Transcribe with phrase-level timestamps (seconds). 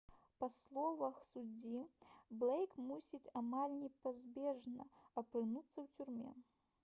[0.43, 1.81] па словах суддзі
[2.43, 4.87] блэйк мусіць «амаль непазбежна»
[5.23, 6.35] апынуцца ў турме